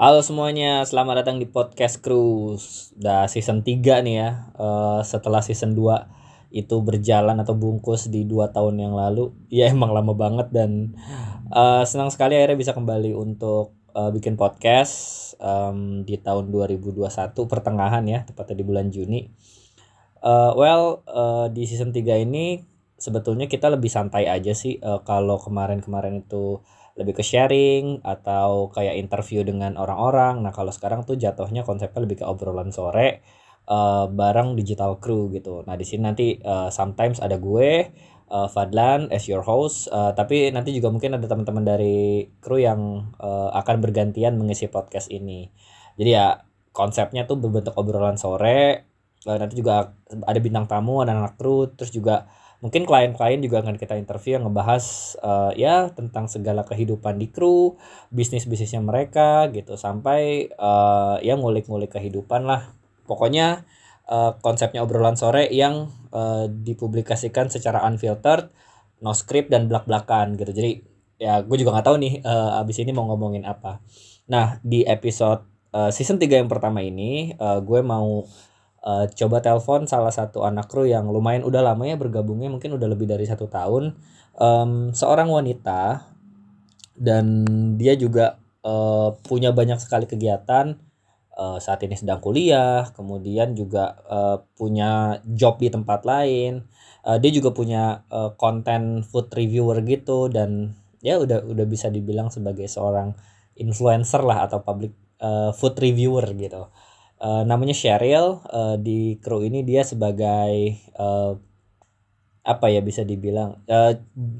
[0.00, 2.88] Halo semuanya, selamat datang di podcast Cruise.
[2.96, 4.48] Udah season 3 nih ya.
[4.56, 9.28] Uh, setelah season 2 itu berjalan atau bungkus di dua tahun yang lalu.
[9.60, 10.96] Ya emang lama banget dan
[11.52, 17.04] uh, senang sekali akhirnya bisa kembali untuk uh, bikin podcast um, di tahun 2021
[17.36, 19.28] pertengahan ya, tepatnya di bulan Juni.
[20.24, 22.64] Uh, well, uh, di season 3 ini
[22.96, 26.64] sebetulnya kita lebih santai aja sih uh, kalau kemarin-kemarin itu
[26.98, 30.42] lebih ke sharing atau kayak interview dengan orang-orang.
[30.42, 33.22] Nah, kalau sekarang tuh jatuhnya konsepnya lebih ke obrolan sore
[33.70, 35.62] uh, bareng digital crew gitu.
[35.66, 37.86] Nah, di sini nanti uh, sometimes ada gue
[38.30, 43.12] uh, Fadlan as your host, uh, tapi nanti juga mungkin ada teman-teman dari kru yang
[43.18, 45.50] uh, akan bergantian mengisi podcast ini.
[45.94, 48.86] Jadi ya konsepnya tuh berbentuk obrolan sore.
[49.26, 49.92] Uh, nanti juga
[50.24, 54.44] ada bintang tamu, ada anak kru, terus juga mungkin klien-klien juga akan kita interview yang
[54.48, 57.80] ngebahas uh, ya tentang segala kehidupan di kru,
[58.12, 62.76] bisnis-bisnisnya mereka gitu sampai uh, ya ngulik-ngulik kehidupan lah.
[63.08, 63.64] Pokoknya
[64.06, 68.52] uh, konsepnya obrolan sore yang uh, dipublikasikan secara unfiltered,
[69.00, 70.52] no script dan belak-belakan gitu.
[70.52, 70.72] Jadi
[71.20, 73.80] ya gue juga nggak tahu nih uh, abis ini mau ngomongin apa.
[74.28, 78.24] Nah di episode uh, season 3 yang pertama ini uh, gue mau
[78.84, 82.88] uh, coba telepon salah satu anak kru yang lumayan udah lama ya bergabungnya mungkin udah
[82.88, 83.96] lebih dari satu tahun.
[84.40, 86.08] Um, seorang wanita
[86.96, 87.44] dan
[87.76, 90.76] dia juga uh, punya banyak sekali kegiatan.
[91.40, 96.68] Uh, saat ini sedang kuliah kemudian juga uh, punya job di tempat lain.
[97.00, 102.28] Uh, dia juga punya uh, konten food reviewer gitu dan ya udah udah bisa dibilang
[102.28, 103.16] sebagai seorang
[103.56, 104.92] influencer lah atau public
[105.24, 106.68] uh, food reviewer gitu
[107.20, 111.36] uh, namanya Cheryl uh, di kru ini dia sebagai uh,
[112.40, 113.92] apa ya bisa dibilang uh,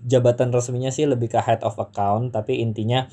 [0.09, 3.07] jabatan resminya sih lebih ke head of account tapi intinya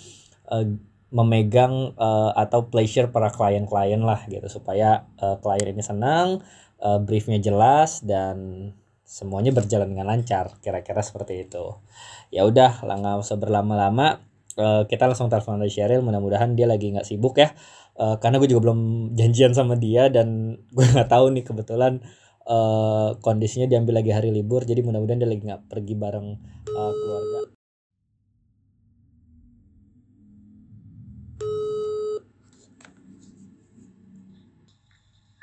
[0.47, 0.63] uh,
[1.11, 6.43] memegang uh, atau pleasure para klien-klien lah gitu supaya uh, klien ini senang
[6.83, 8.71] uh, briefnya jelas dan
[9.07, 10.59] semuanya berjalan dengan lancar.
[10.59, 11.79] Kira-kira seperti itu.
[12.27, 14.19] Ya udah lah nggak usah berlama-lama.
[14.57, 17.53] Uh, kita langsung telepon dari Cheryl mudah-mudahan dia lagi nggak sibuk ya
[17.97, 21.99] uh, karena gue juga belum janjian sama dia dan gue nggak tahu nih kebetulan
[22.45, 26.27] uh, kondisinya diambil lagi hari libur jadi mudah-mudahan dia lagi nggak pergi bareng
[26.71, 27.39] uh, keluarga.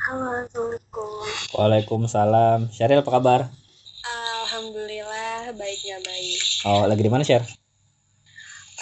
[0.04, 1.24] Halo, Assalamualaikum.
[1.56, 2.58] Waalaikumsalam.
[2.68, 3.40] Syaril apa kabar?
[4.44, 6.40] Alhamdulillah, baiknya baik.
[6.68, 7.63] Oh, lagi di mana, Syar?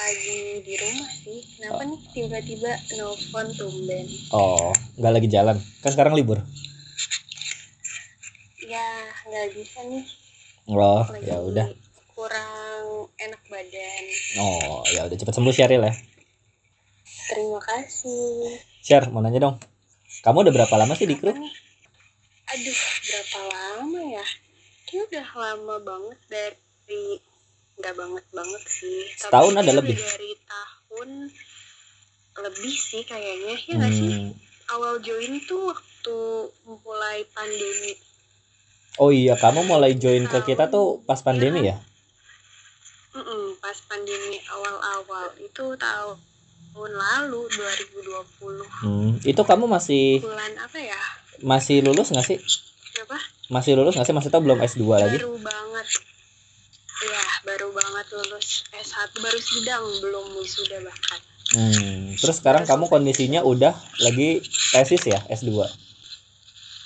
[0.02, 1.40] Lagi di rumah sih.
[1.56, 1.86] Kenapa oh.
[1.86, 4.06] nih tiba-tiba nelfon tumben?
[4.34, 5.56] Oh nggak lagi jalan.
[5.82, 6.42] Kan sekarang libur.
[8.66, 8.88] Ya
[9.30, 10.04] nggak bisa nih.
[10.66, 11.66] Oh ya udah.
[12.12, 14.04] kurang enak badan.
[14.38, 15.94] Oh ya udah cepet sembuh Syaril ya.
[17.30, 18.58] Terima kasih.
[18.82, 19.56] Syar mau nanya dong.
[20.22, 21.32] Kamu udah berapa lama sih di kru
[22.52, 24.26] aduh berapa lama ya?
[24.84, 27.16] Kayaknya udah lama banget dari
[27.78, 29.08] nggak banget banget sih.
[29.16, 29.96] Setahun ada lebih.
[29.96, 31.10] dari tahun
[32.32, 34.00] lebih sih kayaknya ya nggak hmm.
[34.00, 34.12] sih
[34.72, 36.18] awal join tuh waktu
[36.64, 37.92] mulai pandemi.
[39.00, 41.76] Oh iya kamu mulai join ke kita tuh pas pandemi ya, ya?
[43.12, 45.32] Mm -mm, pas pandemi awal-awal.
[45.40, 46.16] Itu tahun
[46.72, 51.00] tahun lalu 2020 hmm, itu kamu masih bulan apa ya?
[51.44, 52.40] masih lulus nggak sih?
[53.04, 53.20] Apa?
[53.52, 54.16] Masih lulus nggak sih?
[54.16, 55.18] Masih tahu belum S2 baru lagi?
[55.20, 55.86] Baru banget
[57.02, 61.20] Iya, baru banget lulus S1, baru sidang, belum wisuda bahkan.
[61.52, 64.40] Hmm, terus sekarang kamu kondisinya udah lagi
[64.70, 65.50] tesis ya, S2?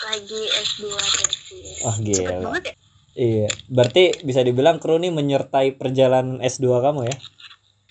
[0.09, 1.79] Lagi S2 tesis.
[1.85, 2.49] Oh, gila.
[2.49, 2.75] banget ya?
[3.17, 7.17] Iya, berarti bisa dibilang kru nih menyertai perjalanan S2 kamu ya?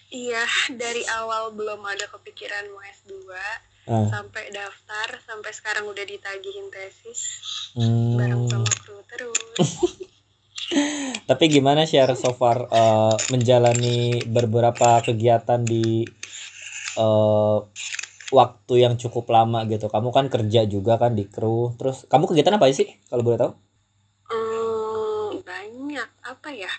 [0.09, 0.43] Iya,
[0.73, 3.13] dari awal belum ada kepikiran mau S2,
[3.85, 4.07] ah.
[4.09, 7.21] sampai daftar, sampai sekarang udah ditagihin tesis,
[7.77, 8.17] hmm.
[8.17, 9.69] bareng sama kru terus.
[11.25, 16.05] Tapi gimana share so far uh, menjalani beberapa kegiatan di
[16.97, 17.66] uh,
[18.34, 19.90] waktu yang cukup lama gitu.
[19.90, 21.73] Kamu kan kerja juga kan di kru.
[21.78, 23.51] Terus kamu kegiatan apa sih kalau boleh tahu?
[24.29, 26.72] Hmm, banyak apa ya?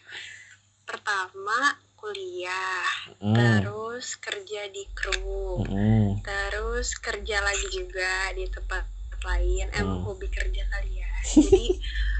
[0.87, 2.87] Pertama kuliah,
[3.19, 3.35] hmm.
[3.35, 6.23] terus kerja di kru, hmm.
[6.23, 8.87] terus kerja lagi juga di tempat
[9.27, 9.67] lain.
[9.75, 10.07] Emang hmm.
[10.07, 11.11] hobi kerja kali ya.
[11.27, 11.67] Jadi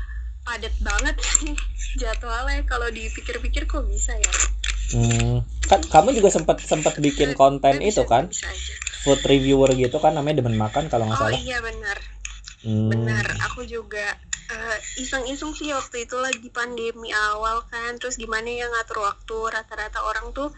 [0.47, 1.53] padat banget sih
[2.01, 2.63] jadwalnya.
[2.65, 4.35] Kalau dipikir-pikir kok bisa ya?
[4.87, 5.43] Hmm.
[5.67, 8.31] kan kamu juga sempat sempat bikin konten itu kan?
[9.07, 11.39] food reviewer gitu kan namanya demen makan kalau nggak oh, salah.
[11.39, 11.99] oh iya benar.
[12.67, 12.91] Hmm.
[12.91, 14.19] benar aku juga
[14.51, 17.95] uh, iseng-iseng sih waktu itu lagi pandemi awal kan.
[18.03, 20.51] Terus gimana ya ngatur waktu rata-rata orang tuh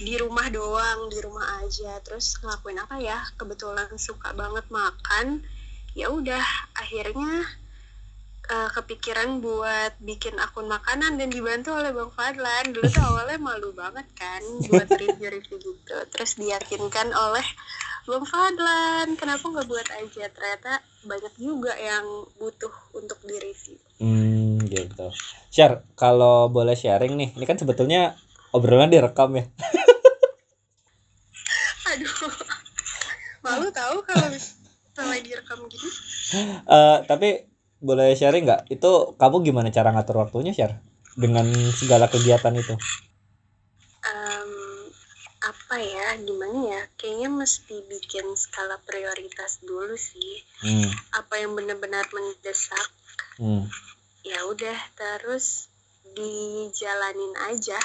[0.00, 2.00] di rumah doang di rumah aja.
[2.00, 3.20] Terus ngelakuin apa ya?
[3.36, 5.44] Kebetulan suka banget makan.
[5.92, 6.42] Ya udah
[6.72, 7.44] akhirnya
[8.50, 12.72] uh, kepikiran buat bikin akun makanan dan dibantu oleh Bang Fadlan.
[12.72, 15.96] Dulu tuh awalnya malu banget kan buat review-review gitu.
[16.12, 17.46] Terus diyakinkan oleh
[18.04, 20.28] Bang Fadlan, kenapa nggak buat aja?
[20.28, 22.04] Ternyata banyak juga yang
[22.36, 23.80] butuh untuk direview.
[23.96, 25.08] Hmm, gitu.
[25.48, 28.12] Share, kalau boleh sharing nih, ini kan sebetulnya
[28.52, 29.48] obrolan direkam ya.
[31.94, 32.12] Aduh,
[33.40, 35.88] malu tahu kalau misalnya direkam gini.
[36.68, 37.53] Uh, tapi
[37.84, 38.72] boleh sharing nggak?
[38.72, 40.80] Itu kamu gimana cara ngatur waktunya share
[41.20, 41.44] dengan
[41.76, 42.72] segala kegiatan itu?
[44.08, 44.52] Um,
[45.44, 46.16] apa ya?
[46.16, 46.82] Gimana ya?
[46.96, 50.40] Kayaknya mesti bikin skala prioritas dulu sih.
[50.64, 50.88] Hmm.
[51.12, 52.88] apa yang benar-benar mendesak
[53.36, 53.68] hmm.
[54.24, 54.78] ya udah.
[54.96, 55.68] Terus
[56.16, 57.76] dijalanin aja.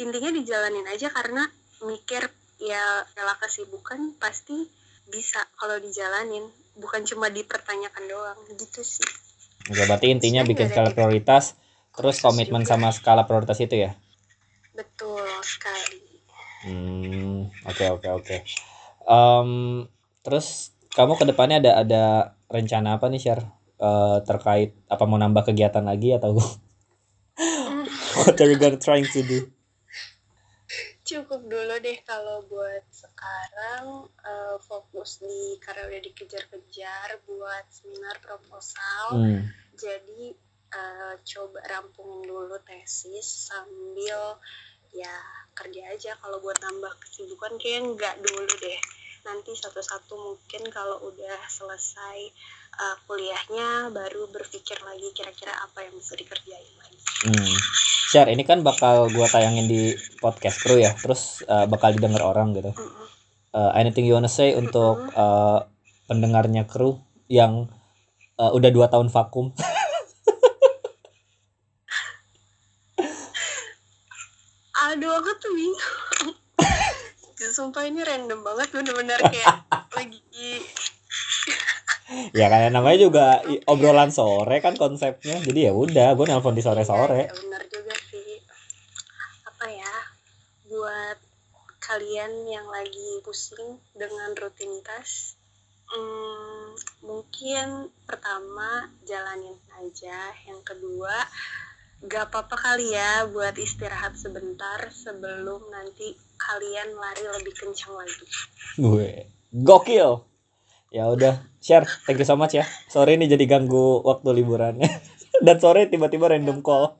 [0.00, 1.44] Intinya dijalanin aja karena
[1.84, 4.56] mikir ya rela kesibukan pasti
[5.12, 6.48] bisa kalau dijalanin.
[6.80, 8.40] Bukan cuma dipertanyakan doang.
[8.56, 9.23] Gitu sih
[9.64, 11.56] Oke, berarti intinya bikin skala prioritas,
[11.96, 13.96] terus komitmen sama skala prioritas itu ya?
[14.76, 16.04] Betul sekali.
[16.64, 18.36] Hmm, oke oke oke.
[20.24, 22.04] terus kamu ke depannya ada ada
[22.48, 23.44] rencana apa nih share
[23.80, 26.36] uh, terkait apa mau nambah kegiatan lagi atau
[28.20, 29.53] what are you gonna trying to do?
[31.04, 39.20] Cukup dulu deh kalau buat sekarang uh, fokus di karena udah dikejar-kejar buat seminar proposal
[39.20, 39.44] hmm.
[39.76, 40.32] jadi
[40.72, 44.40] uh, coba rampungin dulu tesis sambil
[44.96, 45.12] ya
[45.52, 48.80] kerja aja kalau buat nambah kesibukan kayak nggak dulu deh
[49.28, 52.32] nanti satu-satu mungkin kalau udah selesai
[52.80, 57.00] uh, kuliahnya baru berpikir lagi kira-kira apa yang bisa dikerjain lagi.
[57.28, 57.83] Hmm
[58.14, 58.30] share.
[58.30, 59.90] Ini kan bakal gua tayangin di
[60.22, 60.94] podcast kru ya.
[60.94, 62.70] Terus uh, bakal didengar orang gitu.
[63.50, 65.66] Uh, anything you wanna say untuk uh,
[66.06, 67.66] pendengarnya kru yang
[68.38, 69.50] uh, udah dua tahun vakum?
[74.94, 76.38] Aduh aku tuh bingung.
[77.54, 78.70] Sumpah ini random banget.
[78.70, 80.22] Bener-bener kayak lagi
[82.38, 85.42] ya kayak namanya juga obrolan sore kan konsepnya.
[85.42, 87.94] Jadi ya udah gue nelpon di sore sore ya, bener juga
[90.74, 91.18] buat
[91.94, 95.38] kalian yang lagi pusing dengan rutinitas
[95.94, 96.74] hmm,
[97.06, 100.34] mungkin pertama jalanin aja.
[100.42, 101.14] Yang kedua
[102.02, 108.26] gak apa-apa kali ya buat istirahat sebentar sebelum nanti kalian lari lebih kencang lagi.
[108.74, 110.26] Gue gokil.
[110.90, 111.86] Ya udah share.
[112.10, 112.66] Thank you so much ya.
[112.90, 114.90] Sore ini jadi ganggu waktu liburannya
[115.46, 116.98] dan sore tiba-tiba random call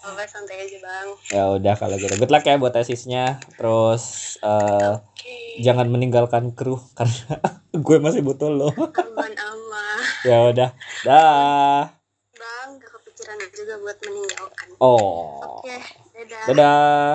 [0.00, 1.08] Oke, santai aja bang.
[1.28, 2.16] Ya udah kalau gitu.
[2.16, 3.36] Good luck ya buat tesisnya.
[3.60, 5.60] Terus uh, okay.
[5.60, 7.36] jangan meninggalkan kru karena
[7.84, 8.72] gue masih butuh lo.
[8.72, 9.98] Aman aman.
[10.28, 10.72] ya udah.
[11.04, 11.92] Dah.
[12.32, 14.66] Bang, gak kepikiran juga buat meninggalkan.
[14.80, 15.60] Oh.
[15.60, 15.80] Oke, okay,
[16.16, 16.44] dadah.
[16.48, 17.12] Dadah.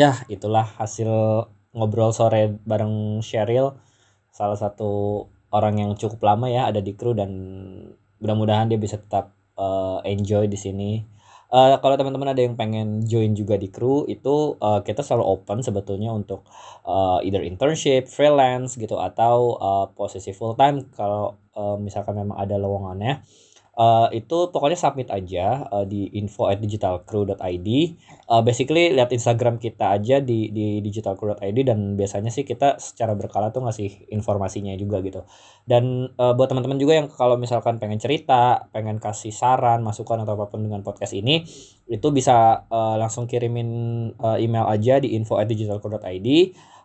[0.00, 1.12] Ya, itulah hasil
[1.76, 3.76] ngobrol sore bareng Cheryl.
[4.32, 7.30] Salah satu orang yang cukup lama ya ada di kru dan
[8.16, 10.92] mudah-mudahan dia bisa tetap uh, enjoy di sini.
[11.46, 15.62] Uh, kalau teman-teman ada yang pengen join juga di kru itu uh, kita selalu open
[15.62, 16.42] sebetulnya untuk
[16.82, 22.58] uh, either internship, freelance gitu atau uh, posisi full time kalau uh, misalkan memang ada
[22.58, 23.22] lowongannya
[23.76, 27.68] uh, itu pokoknya submit aja uh, di info at digitalcrew.id
[28.26, 33.52] uh, basically lihat Instagram kita aja di di digitalcrew.id dan biasanya sih kita secara berkala
[33.52, 35.22] tuh ngasih informasinya juga gitu.
[35.66, 40.34] Dan uh, buat teman-teman juga yang kalau misalkan pengen cerita pengen kasih saran masukan atau
[40.34, 41.46] apa pun dengan podcast ini
[41.86, 43.68] itu bisa uh, langsung kirimin
[44.18, 46.28] uh, email aja di info at digitalcrew.id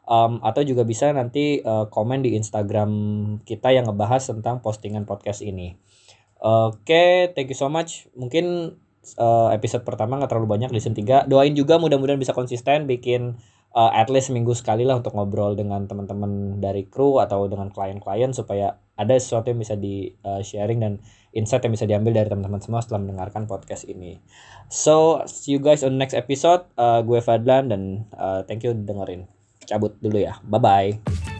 [0.05, 2.91] um, atau juga bisa nanti uh, komen di Instagram
[3.45, 5.77] kita yang ngebahas tentang postingan podcast ini.
[6.41, 8.09] Oke, okay, thank you so much.
[8.17, 8.73] Mungkin
[9.21, 11.29] uh, episode pertama nggak terlalu banyak di season 3.
[11.29, 13.37] Doain juga mudah-mudahan bisa konsisten bikin
[13.77, 18.33] uh, at least minggu sekali lah untuk ngobrol dengan teman-teman dari kru atau dengan klien-klien
[18.33, 20.93] supaya ada sesuatu yang bisa di uh, sharing dan
[21.31, 24.19] insight yang bisa diambil dari teman-teman semua setelah mendengarkan podcast ini.
[24.67, 26.67] So, see you guys on next episode.
[26.75, 27.81] Uh, gue Fadlan dan
[28.17, 29.29] uh, thank you dengerin.
[29.65, 30.41] Cabut dulu ya.
[30.43, 31.30] Bye bye.